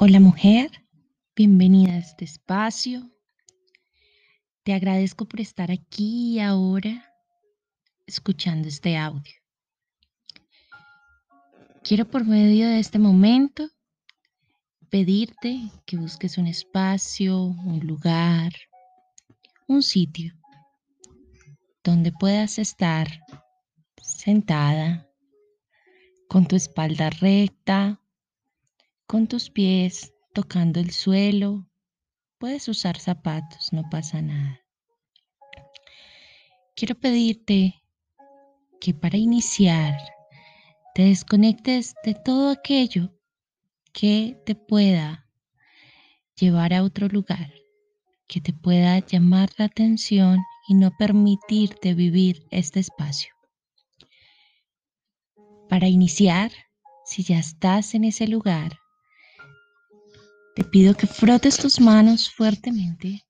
Hola 0.00 0.20
mujer, 0.20 0.70
bienvenida 1.34 1.94
a 1.94 1.98
este 1.98 2.24
espacio. 2.24 3.10
Te 4.62 4.72
agradezco 4.72 5.24
por 5.24 5.40
estar 5.40 5.72
aquí 5.72 6.34
y 6.34 6.38
ahora 6.38 7.12
escuchando 8.06 8.68
este 8.68 8.96
audio. 8.96 9.34
Quiero 11.82 12.08
por 12.08 12.24
medio 12.24 12.68
de 12.68 12.78
este 12.78 13.00
momento 13.00 13.68
pedirte 14.88 15.68
que 15.84 15.96
busques 15.96 16.38
un 16.38 16.46
espacio, 16.46 17.42
un 17.42 17.80
lugar, 17.84 18.52
un 19.66 19.82
sitio 19.82 20.32
donde 21.82 22.12
puedas 22.12 22.60
estar 22.60 23.08
sentada 24.00 25.10
con 26.28 26.46
tu 26.46 26.54
espalda 26.54 27.10
recta, 27.10 28.00
con 29.08 29.26
tus 29.26 29.48
pies 29.48 30.12
tocando 30.34 30.80
el 30.80 30.90
suelo. 30.90 31.66
Puedes 32.38 32.68
usar 32.68 32.98
zapatos, 32.98 33.72
no 33.72 33.88
pasa 33.90 34.20
nada. 34.20 34.60
Quiero 36.76 36.94
pedirte 36.94 37.82
que 38.80 38.92
para 38.92 39.16
iniciar 39.16 39.98
te 40.94 41.04
desconectes 41.04 41.94
de 42.04 42.14
todo 42.14 42.50
aquello 42.50 43.10
que 43.92 44.40
te 44.44 44.54
pueda 44.54 45.26
llevar 46.38 46.74
a 46.74 46.82
otro 46.82 47.08
lugar, 47.08 47.50
que 48.28 48.42
te 48.42 48.52
pueda 48.52 48.98
llamar 48.98 49.48
la 49.56 49.64
atención 49.64 50.38
y 50.68 50.74
no 50.74 50.90
permitirte 50.98 51.94
vivir 51.94 52.46
este 52.50 52.80
espacio. 52.80 53.32
Para 55.70 55.88
iniciar, 55.88 56.52
si 57.06 57.22
ya 57.22 57.38
estás 57.38 57.94
en 57.94 58.04
ese 58.04 58.28
lugar, 58.28 58.78
te 60.58 60.64
pido 60.64 60.92
que 60.92 61.06
frotes 61.06 61.56
tus 61.56 61.78
manos 61.78 62.28
fuertemente 62.28 63.24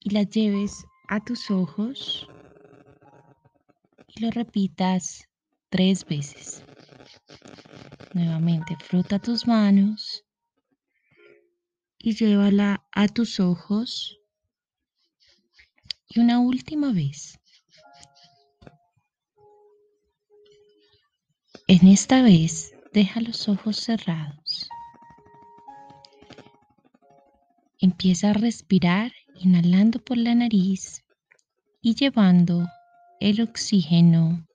y 0.00 0.10
las 0.10 0.28
lleves 0.28 0.84
a 1.08 1.24
tus 1.24 1.50
ojos 1.50 2.28
y 4.06 4.20
lo 4.20 4.30
repitas 4.30 5.26
tres 5.70 6.04
veces. 6.04 6.62
Nuevamente, 8.12 8.76
frota 8.84 9.18
tus 9.18 9.46
manos 9.46 10.26
y 11.96 12.14
llévala 12.14 12.86
a 12.92 13.08
tus 13.08 13.40
ojos. 13.40 14.20
Y 16.06 16.20
una 16.20 16.38
última 16.38 16.92
vez. 16.92 17.40
En 21.66 21.88
esta 21.88 22.20
vez 22.20 22.73
Deja 22.94 23.20
los 23.20 23.48
ojos 23.48 23.78
cerrados. 23.78 24.68
Empieza 27.80 28.30
a 28.30 28.34
respirar 28.34 29.10
inhalando 29.34 29.98
por 29.98 30.16
la 30.16 30.32
nariz 30.36 31.02
y 31.82 31.96
llevando 31.96 32.68
el 33.18 33.40
oxígeno 33.40 34.46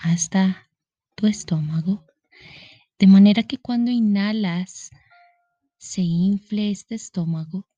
hasta 0.00 0.70
tu 1.16 1.26
estómago, 1.26 2.06
de 2.98 3.08
manera 3.08 3.42
que 3.42 3.58
cuando 3.58 3.90
inhalas 3.90 4.88
se 5.76 6.00
infle 6.00 6.70
este 6.70 6.94
estómago, 6.94 7.68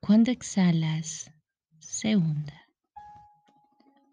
cuando 0.00 0.32
exhalas 0.32 1.30
se 1.78 2.16
hunda. 2.16 2.66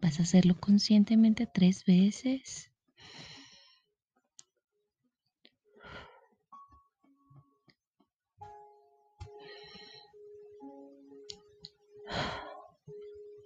Vas 0.00 0.20
a 0.20 0.22
hacerlo 0.22 0.60
conscientemente 0.60 1.48
tres 1.52 1.84
veces 1.84 2.70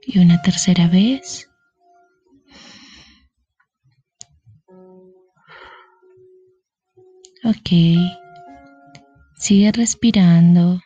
y 0.09 0.19
una 0.21 0.41
tercera 0.41 0.89
vez. 0.89 1.51
Ok, 7.45 7.71
sigue 9.37 9.71
respirando. 9.71 10.81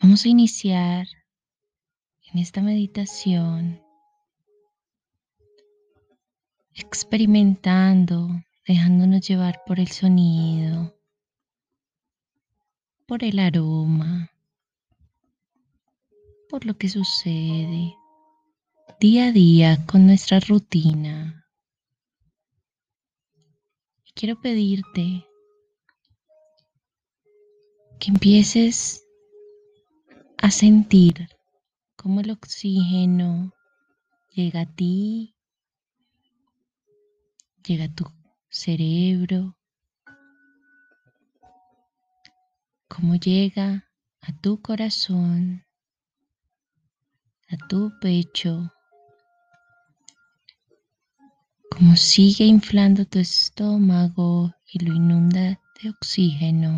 Vamos 0.00 0.24
a 0.24 0.28
iniciar 0.28 1.08
en 2.32 2.38
esta 2.38 2.62
meditación 2.62 3.82
experimentando, 6.74 8.28
dejándonos 8.66 9.26
llevar 9.26 9.62
por 9.66 9.80
el 9.80 9.88
sonido, 9.88 10.96
por 13.06 13.24
el 13.24 13.40
aroma, 13.40 14.33
por 16.54 16.66
lo 16.66 16.78
que 16.78 16.88
sucede 16.88 17.96
día 19.00 19.26
a 19.26 19.32
día 19.32 19.84
con 19.86 20.06
nuestra 20.06 20.38
rutina. 20.38 21.44
Quiero 24.14 24.40
pedirte 24.40 25.26
que 27.98 28.10
empieces 28.12 29.04
a 30.38 30.52
sentir 30.52 31.28
cómo 31.96 32.20
el 32.20 32.30
oxígeno 32.30 33.52
llega 34.30 34.60
a 34.60 34.72
ti, 34.76 35.34
llega 37.66 37.86
a 37.86 37.94
tu 37.96 38.04
cerebro, 38.48 39.58
cómo 42.86 43.16
llega 43.16 43.90
a 44.20 44.32
tu 44.40 44.62
corazón 44.62 45.64
a 47.54 47.68
tu 47.68 47.92
pecho, 48.00 48.72
como 51.70 51.94
sigue 51.94 52.44
inflando 52.44 53.04
tu 53.04 53.20
estómago 53.20 54.52
y 54.72 54.84
lo 54.84 54.92
inunda 54.92 55.60
de 55.80 55.90
oxígeno, 55.90 56.72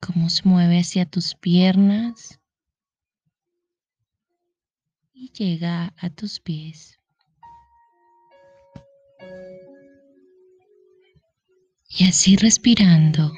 como 0.00 0.30
se 0.30 0.42
mueve 0.48 0.78
hacia 0.78 1.04
tus 1.04 1.34
piernas 1.34 2.38
y 5.12 5.32
llega 5.32 5.92
a 5.98 6.10
tus 6.10 6.38
pies. 6.38 6.98
Y 11.88 12.04
así 12.06 12.36
respirando. 12.36 13.32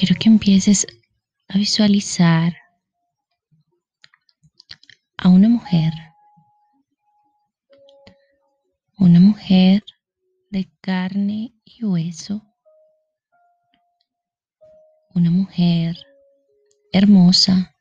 Quiero 0.00 0.16
que 0.18 0.30
empieces 0.30 0.86
a 1.48 1.58
visualizar 1.58 2.56
a 5.18 5.28
una 5.28 5.46
mujer, 5.50 5.92
una 8.96 9.20
mujer 9.20 9.84
de 10.48 10.70
carne 10.80 11.52
y 11.66 11.84
hueso, 11.84 12.42
una 15.14 15.30
mujer 15.30 15.98
hermosa, 16.94 17.76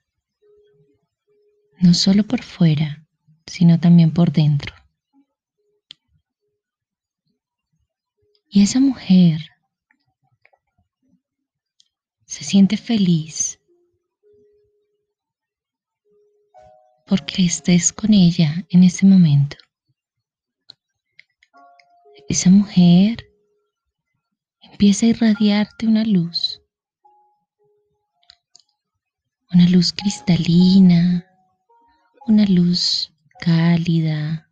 no 1.79 1.94
solo 1.94 2.25
por 2.25 2.44
fuera, 2.44 3.08
sino 3.46 3.79
también 3.79 4.12
por 4.12 4.34
dentro. 4.34 4.75
Y 8.50 8.62
esa 8.62 8.81
mujer 8.81 9.40
se 12.29 12.44
siente 12.44 12.78
feliz 12.78 13.59
porque 17.08 17.43
estés 17.43 17.91
con 17.91 18.14
ella 18.14 18.67
en 18.70 18.84
ese 18.84 19.08
momento. 19.08 19.58
Esa 22.28 22.52
mujer 22.52 23.28
empieza 24.61 25.08
a 25.08 25.09
irradiarte 25.09 25.87
una 25.87 26.05
luz, 26.05 26.61
una 29.52 29.67
luz 29.67 29.91
cristalina, 29.91 31.25
una 32.28 32.46
luz 32.46 33.11
cálida, 33.40 34.47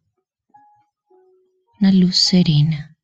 una 1.80 1.92
luz 1.92 2.16
serena. 2.18 2.97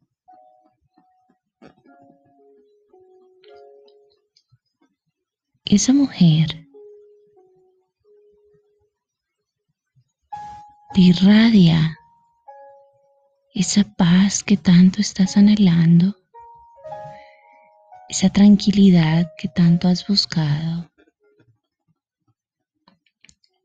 Esa 5.66 5.94
mujer 5.94 6.68
te 10.94 11.02
irradia 11.02 11.98
esa 13.54 13.84
paz 13.84 14.44
que 14.44 14.58
tanto 14.58 15.00
estás 15.00 15.38
anhelando, 15.38 16.18
esa 18.10 18.30
tranquilidad 18.30 19.32
que 19.38 19.48
tanto 19.48 19.88
has 19.88 20.08
buscado, 20.08 20.92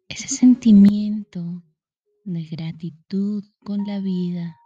ese 0.09 0.29
sentimiento 0.29 1.63
de 2.25 2.45
gratitud 2.45 3.45
con 3.65 3.87
la 3.87 3.99
vida, 4.01 4.59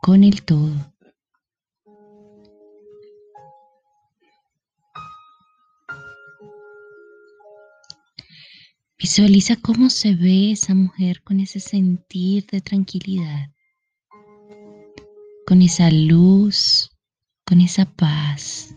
con 0.00 0.24
el 0.24 0.42
todo. 0.42 0.95
Visualiza 8.98 9.56
cómo 9.56 9.90
se 9.90 10.14
ve 10.14 10.52
esa 10.52 10.74
mujer 10.74 11.22
con 11.22 11.38
ese 11.40 11.60
sentir 11.60 12.46
de 12.46 12.62
tranquilidad, 12.62 13.50
con 15.46 15.60
esa 15.60 15.90
luz, 15.90 16.90
con 17.44 17.60
esa 17.60 17.84
paz. 17.84 18.74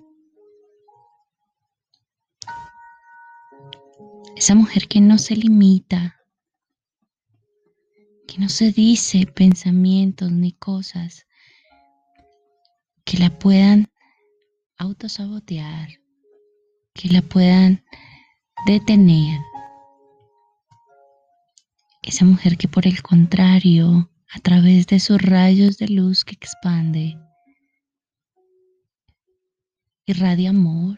Esa 4.35 4.55
mujer 4.55 4.89
que 4.89 4.99
no 4.99 5.17
se 5.17 5.37
limita, 5.37 6.17
que 8.27 8.39
no 8.39 8.49
se 8.49 8.73
dice 8.73 9.25
pensamientos 9.25 10.33
ni 10.33 10.51
cosas 10.51 11.25
que 13.05 13.17
la 13.17 13.39
puedan 13.39 13.89
autosabotear, 14.77 16.01
que 16.93 17.07
la 17.07 17.21
puedan 17.21 17.85
detener 18.65 19.39
esa 22.09 22.25
mujer 22.25 22.57
que 22.57 22.67
por 22.67 22.87
el 22.87 23.03
contrario, 23.03 24.11
a 24.31 24.39
través 24.39 24.87
de 24.87 24.99
sus 24.99 25.21
rayos 25.21 25.77
de 25.77 25.87
luz 25.89 26.25
que 26.25 26.33
expande, 26.33 27.17
irradia 30.07 30.49
amor, 30.49 30.97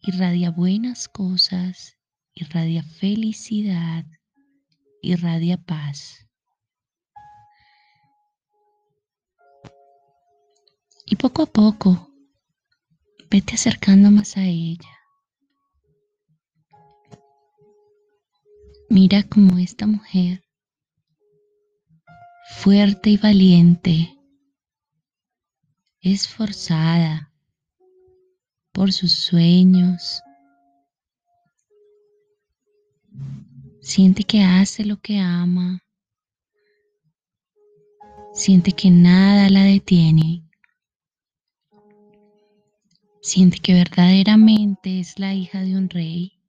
irradia 0.00 0.52
buenas 0.52 1.08
cosas, 1.08 1.98
irradia 2.34 2.84
felicidad, 2.84 4.04
irradia 5.02 5.56
paz. 5.56 6.28
Y 11.04 11.16
poco 11.16 11.42
a 11.42 11.46
poco, 11.46 12.10
vete 13.28 13.54
acercando 13.56 14.12
más 14.12 14.36
a 14.36 14.44
ella. 14.44 15.03
Mira 18.94 19.24
cómo 19.24 19.58
esta 19.58 19.88
mujer, 19.88 20.44
fuerte 22.58 23.10
y 23.10 23.16
valiente, 23.16 24.16
esforzada 26.00 27.32
por 28.70 28.92
sus 28.92 29.10
sueños, 29.10 30.22
siente 33.80 34.22
que 34.22 34.44
hace 34.44 34.84
lo 34.84 35.00
que 35.00 35.18
ama, 35.18 35.82
siente 38.32 38.70
que 38.70 38.92
nada 38.92 39.50
la 39.50 39.64
detiene, 39.64 40.48
siente 43.22 43.58
que 43.58 43.74
verdaderamente 43.74 45.00
es 45.00 45.18
la 45.18 45.34
hija 45.34 45.62
de 45.62 45.76
un 45.76 45.90
rey 45.90 46.43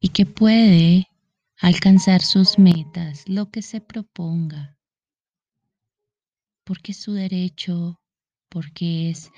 y 0.00 0.10
que 0.10 0.26
puede 0.26 1.08
alcanzar 1.56 2.22
sus 2.22 2.58
metas, 2.58 3.28
lo 3.28 3.50
que 3.50 3.62
se 3.62 3.80
proponga, 3.80 4.78
porque 6.64 6.92
es 6.92 6.98
su 6.98 7.12
derecho, 7.14 8.00
porque 8.48 9.10
es 9.10 9.30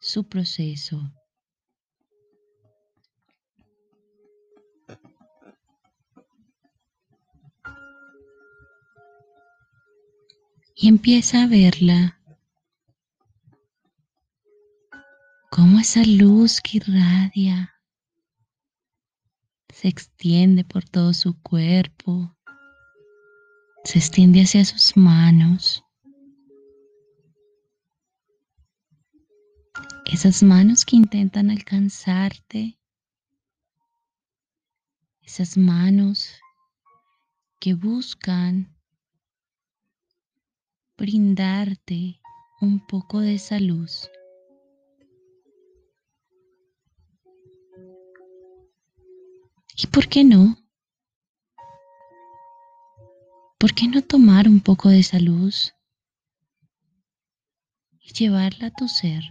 su 0.00 0.28
proceso. 0.28 1.00
Y 10.80 10.86
empieza 10.86 11.42
a 11.42 11.46
verla 11.48 12.20
como 15.50 15.80
esa 15.80 16.04
luz 16.04 16.60
que 16.60 16.76
irradia 16.76 17.77
se 19.80 19.86
extiende 19.86 20.64
por 20.64 20.84
todo 20.84 21.14
su 21.14 21.40
cuerpo, 21.40 22.36
se 23.84 24.00
extiende 24.00 24.42
hacia 24.42 24.64
sus 24.64 24.96
manos. 24.96 25.84
Esas 30.04 30.42
manos 30.42 30.84
que 30.84 30.96
intentan 30.96 31.48
alcanzarte, 31.50 32.76
esas 35.22 35.56
manos 35.56 36.28
que 37.60 37.74
buscan 37.74 38.76
brindarte 40.96 42.20
un 42.60 42.84
poco 42.84 43.20
de 43.20 43.36
esa 43.36 43.60
luz. 43.60 44.10
¿Y 49.80 49.86
por 49.86 50.08
qué 50.08 50.24
no? 50.24 50.56
¿Por 53.60 53.74
qué 53.74 53.86
no 53.86 54.02
tomar 54.02 54.48
un 54.48 54.60
poco 54.60 54.88
de 54.88 54.98
esa 54.98 55.20
luz 55.20 55.72
y 58.00 58.12
llevarla 58.12 58.66
a 58.66 58.70
tu 58.72 58.88
ser? 58.88 59.22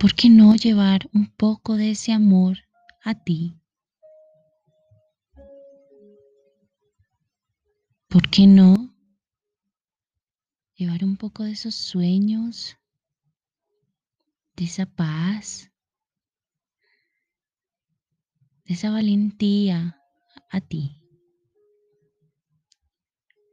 ¿Por 0.00 0.14
qué 0.14 0.28
no 0.28 0.56
llevar 0.56 1.08
un 1.12 1.30
poco 1.30 1.76
de 1.76 1.92
ese 1.92 2.12
amor 2.12 2.58
a 3.04 3.14
ti? 3.14 3.56
¿Por 8.08 8.28
qué 8.28 8.48
no 8.48 8.92
llevar 10.74 11.04
un 11.04 11.16
poco 11.16 11.44
de 11.44 11.52
esos 11.52 11.76
sueños, 11.76 12.76
de 14.56 14.64
esa 14.64 14.86
paz, 14.86 15.69
esa 18.72 18.90
valentía 18.90 20.00
a 20.48 20.60
ti. 20.60 20.96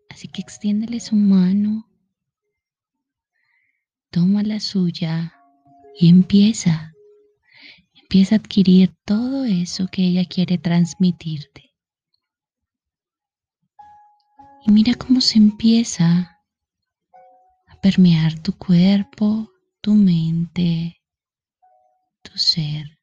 Así 0.09 0.27
que 0.27 0.41
extiéndele 0.41 0.99
su 0.99 1.15
mano, 1.15 1.89
toma 4.11 4.43
la 4.43 4.59
suya 4.59 5.33
y 5.99 6.09
empieza. 6.09 6.93
Empieza 7.95 8.35
a 8.35 8.39
adquirir 8.39 8.95
todo 9.05 9.43
eso 9.45 9.87
que 9.87 10.03
ella 10.03 10.25
quiere 10.25 10.57
transmitirte. 10.57 11.75
Y 14.65 14.71
mira 14.71 14.93
cómo 14.93 15.19
se 15.19 15.39
empieza 15.39 16.39
a 17.65 17.81
permear 17.81 18.39
tu 18.39 18.53
cuerpo, 18.53 19.51
tu 19.81 19.93
mente, 19.93 21.01
tu 22.21 22.37
ser 22.37 22.96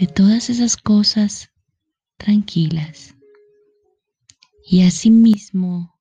de 0.00 0.06
todas 0.06 0.48
esas 0.48 0.78
cosas 0.78 1.50
tranquilas. 2.16 3.14
Y 4.64 4.86
asimismo, 4.86 5.94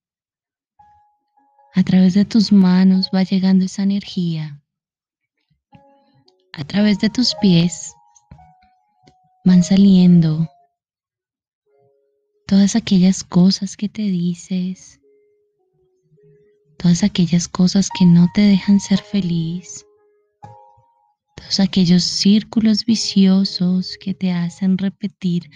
a 1.76 1.84
través 1.84 2.14
de 2.14 2.24
tus 2.24 2.54
manos 2.54 3.10
va 3.14 3.24
llegando 3.24 3.66
esa 3.66 3.84
energía. 3.84 4.64
A 6.54 6.64
través 6.64 7.00
de 7.00 7.10
tus 7.10 7.36
pies 7.42 7.94
van 9.44 9.64
saliendo 9.64 10.50
todas 12.48 12.78
aquellas 12.78 13.26
cosas 13.26 13.76
que 13.76 13.90
te 13.90 14.04
dices, 14.04 15.02
todas 16.78 17.04
aquellas 17.04 17.50
cosas 17.50 17.90
que 17.90 18.06
no 18.06 18.30
te 18.34 18.42
dejan 18.42 18.80
ser 18.80 19.02
feliz, 19.02 19.86
aquellos 21.58 22.04
círculos 22.04 22.86
viciosos 22.86 23.98
que 24.00 24.14
te 24.14 24.32
hacen 24.32 24.78
repetir 24.78 25.50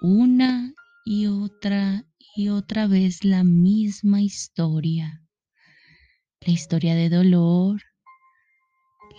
una 0.00 0.72
y 1.04 1.26
otra 1.26 2.04
y 2.36 2.50
otra 2.50 2.86
vez 2.86 3.24
la 3.24 3.42
misma 3.42 4.22
historia. 4.22 5.22
La 6.40 6.52
historia 6.52 6.94
de 6.94 7.08
dolor, 7.08 7.82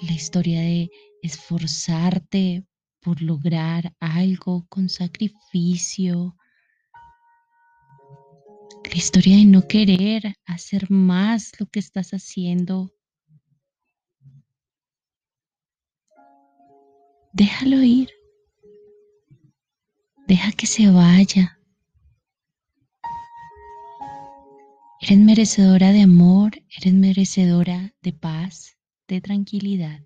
la 0.04 0.14
historia 0.14 0.62
de 0.62 0.90
esforzarte 1.22 2.66
por 3.02 3.22
lograr 3.22 3.94
algo 4.00 4.66
con 4.70 4.88
sacrificio, 4.88 6.38
la 8.90 8.96
historia 8.96 9.36
de 9.38 9.46
no 9.46 9.68
querer 9.68 10.36
hacer 10.46 10.90
más 10.90 11.52
lo 11.60 11.66
que 11.66 11.80
estás 11.80 12.12
haciendo 12.12 12.92
Déjalo 17.36 17.84
ir. 17.84 18.10
Deja 20.26 20.54
que 20.54 20.68
se 20.68 20.90
vaya. 20.90 21.60
Eres 25.02 25.20
merecedora 25.20 25.92
de 25.92 26.04
amor, 26.04 26.54
eres 26.78 26.94
merecedora 26.94 27.94
de 28.02 28.14
paz, 28.14 28.78
de 29.10 29.20
tranquilidad. 29.20 30.00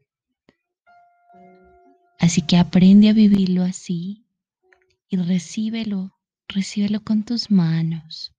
Así 2.18 2.42
que 2.42 2.58
aprende 2.58 3.10
a 3.10 3.14
vivirlo 3.14 3.62
así 3.62 4.26
y 5.08 5.18
recíbelo, 5.18 6.12
recíbelo 6.48 7.04
con 7.04 7.26
tus 7.26 7.52
manos. 7.52 8.34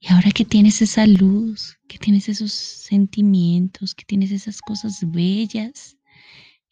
Y 0.00 0.10
ahora 0.10 0.30
que 0.30 0.46
tienes 0.46 0.80
esa 0.80 1.06
luz, 1.06 1.76
que 1.86 1.98
tienes 1.98 2.30
esos 2.30 2.52
sentimientos, 2.52 3.94
que 3.94 4.06
tienes 4.06 4.30
esas 4.30 4.62
cosas 4.62 5.00
bellas 5.06 5.98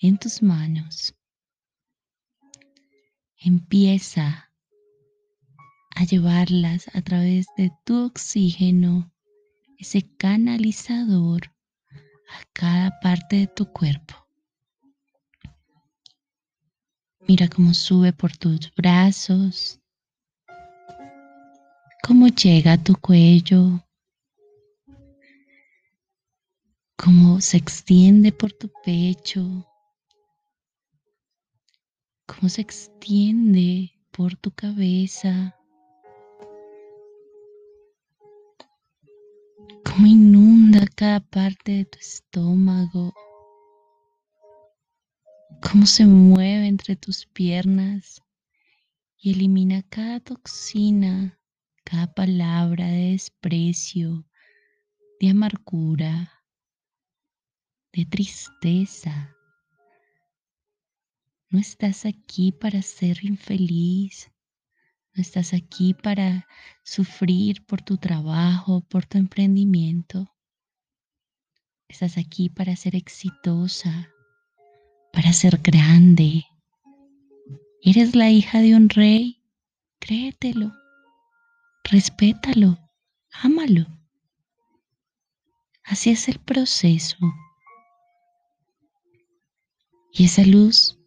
en 0.00 0.18
tus 0.18 0.42
manos, 0.42 1.14
empieza 3.40 4.52
a 5.96 6.04
llevarlas 6.04 6.86
a 6.94 7.02
través 7.02 7.46
de 7.56 7.72
tu 7.84 8.06
oxígeno, 8.06 9.12
ese 9.78 10.02
canalizador, 10.16 11.52
a 12.30 12.44
cada 12.52 13.00
parte 13.00 13.36
de 13.36 13.46
tu 13.48 13.66
cuerpo. 13.72 14.14
Mira 17.26 17.48
cómo 17.48 17.74
sube 17.74 18.12
por 18.12 18.36
tus 18.36 18.72
brazos, 18.74 19.80
cómo 22.02 22.28
llega 22.28 22.72
a 22.72 22.82
tu 22.82 22.94
cuello, 22.96 23.84
cómo 26.96 27.40
se 27.40 27.56
extiende 27.56 28.32
por 28.32 28.52
tu 28.52 28.70
pecho, 28.84 29.67
cómo 32.28 32.48
se 32.48 32.60
extiende 32.60 33.90
por 34.12 34.36
tu 34.36 34.52
cabeza, 34.52 35.56
cómo 39.84 40.06
inunda 40.06 40.86
cada 40.94 41.18
parte 41.18 41.72
de 41.72 41.84
tu 41.86 41.98
estómago, 41.98 43.12
cómo 45.60 45.86
se 45.86 46.06
mueve 46.06 46.68
entre 46.68 46.94
tus 46.94 47.26
piernas 47.26 48.22
y 49.16 49.32
elimina 49.32 49.82
cada 49.90 50.20
toxina 50.20 51.38
cada 51.90 52.06
palabra 52.12 52.86
de 52.86 53.12
desprecio, 53.12 54.26
de 55.20 55.30
amargura, 55.30 56.44
de 57.94 58.04
tristeza. 58.04 59.34
No 61.50 61.58
estás 61.58 62.06
aquí 62.06 62.52
para 62.52 62.82
ser 62.82 63.24
infeliz. 63.24 64.30
No 65.14 65.22
estás 65.22 65.54
aquí 65.54 65.94
para 65.94 66.46
sufrir 66.84 67.64
por 67.66 67.82
tu 67.82 67.96
trabajo, 67.96 68.82
por 68.82 69.06
tu 69.06 69.18
emprendimiento. 69.18 70.30
Estás 71.88 72.18
aquí 72.18 72.50
para 72.50 72.76
ser 72.76 72.94
exitosa, 72.94 74.10
para 75.12 75.32
ser 75.32 75.58
grande. 75.58 76.44
Eres 77.82 78.14
la 78.14 78.30
hija 78.30 78.60
de 78.60 78.74
un 78.74 78.88
rey, 78.88 79.42
créetelo 79.98 80.72
respétalo, 81.90 82.78
ámalo. 83.32 83.86
Así 85.84 86.10
es 86.10 86.28
el 86.28 86.38
proceso. 86.38 87.16
Y 90.12 90.24
esa 90.24 90.44
luz 90.44 90.98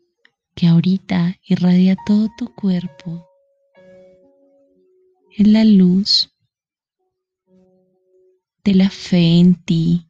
que 0.62 0.68
ahorita 0.68 1.40
irradia 1.42 1.96
todo 2.06 2.30
tu 2.38 2.54
cuerpo. 2.54 3.28
Es 5.36 5.48
la 5.48 5.64
luz 5.64 6.30
de 8.64 8.76
la 8.76 8.92
fe 8.92 9.40
en 9.40 9.56
ti, 9.56 10.08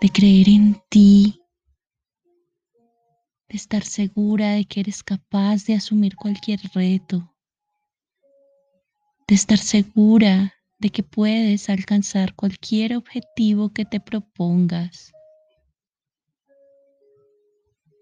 de 0.00 0.08
creer 0.10 0.48
en 0.48 0.80
ti, 0.88 1.42
de 3.48 3.56
estar 3.56 3.82
segura 3.82 4.52
de 4.52 4.64
que 4.64 4.78
eres 4.78 5.02
capaz 5.02 5.64
de 5.64 5.74
asumir 5.74 6.14
cualquier 6.14 6.60
reto, 6.72 7.34
de 9.26 9.34
estar 9.34 9.58
segura 9.58 10.54
de 10.78 10.90
que 10.90 11.02
puedes 11.02 11.68
alcanzar 11.68 12.36
cualquier 12.36 12.96
objetivo 12.96 13.70
que 13.70 13.84
te 13.84 13.98
propongas, 13.98 15.12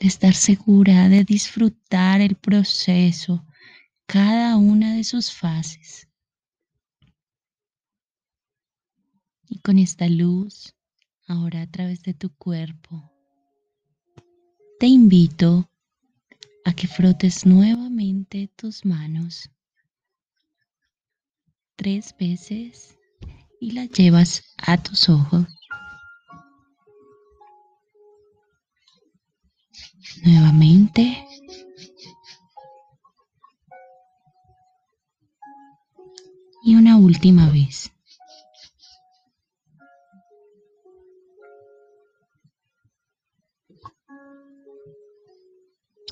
de 0.01 0.07
estar 0.07 0.35
segura 0.35 1.09
de 1.09 1.25
disfrutar 1.25 2.21
el 2.21 2.37
proceso, 2.37 3.45
cada 4.07 4.57
una 4.57 4.95
de 4.95 5.05
sus 5.05 5.33
fases. 5.33 6.09
Y 9.49 9.59
con 9.61 9.79
esta 9.79 10.09
luz, 10.09 10.75
ahora 11.27 11.63
a 11.63 11.71
través 11.71 12.03
de 12.03 12.15
tu 12.15 12.35
cuerpo, 12.37 13.11
te 14.79 14.87
invito 14.87 15.71
a 16.65 16.73
que 16.73 16.87
frotes 16.87 17.47
nuevamente 17.47 18.49
tus 18.57 18.85
manos 18.85 19.51
tres 21.79 22.15
veces 22.19 22.99
y 23.61 23.71
la 23.71 23.87
llevas 23.87 24.43
a 24.59 24.77
tus 24.77 25.09
ojos. 25.09 25.47
Última 37.19 37.51
vez. 37.51 37.91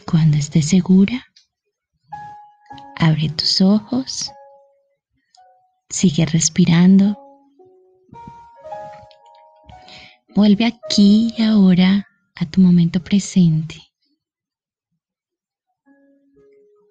Cuando 0.04 0.36
estés 0.36 0.68
segura, 0.68 1.24
abre 2.96 3.28
tus 3.30 3.60
ojos 3.60 4.32
Sigue 5.88 6.26
respirando. 6.26 7.16
Vuelve 10.34 10.66
aquí 10.66 11.32
y 11.38 11.42
ahora 11.42 12.04
a 12.34 12.50
tu 12.50 12.60
momento 12.60 12.98
presente. 12.98 13.76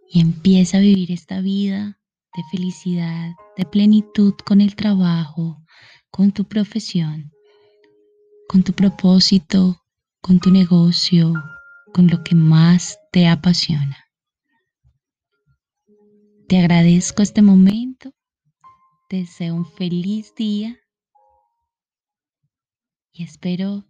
Y 0.08 0.22
empieza 0.22 0.78
a 0.78 0.80
vivir 0.80 1.12
esta 1.12 1.42
vida 1.42 2.00
de 2.34 2.44
felicidad, 2.52 3.34
de 3.58 3.66
plenitud 3.66 4.34
con 4.46 4.62
el 4.62 4.76
trabajo, 4.76 5.62
con 6.10 6.32
tu 6.32 6.46
profesión, 6.46 7.32
con 8.48 8.64
tu 8.64 8.74
propósito, 8.74 9.82
con 10.22 10.40
tu 10.40 10.52
negocio, 10.52 11.34
con 11.94 12.08
lo 12.08 12.24
que 12.24 12.36
más 12.36 12.98
te 13.12 13.28
apasiona. 13.28 13.98
Te 16.48 16.60
agradezco 16.60 17.22
este 17.22 17.42
momento 17.42 18.16
te 19.08 19.18
deseo 19.18 19.54
un 19.54 19.66
feliz 19.66 20.34
día 20.36 20.80
y 23.12 23.24
espero 23.24 23.86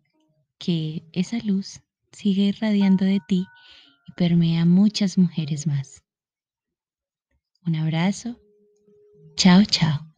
que 0.60 1.08
esa 1.14 1.38
luz 1.40 1.82
siga 2.12 2.44
irradiando 2.44 3.06
de 3.06 3.22
ti 3.26 3.46
y 4.08 4.12
permea 4.14 4.64
a 4.64 4.66
muchas 4.66 5.18
mujeres 5.18 5.68
más. 5.68 6.04
Un 7.66 7.76
abrazo. 7.76 8.40
Ciao, 9.36 9.64
ciao. 9.66 10.15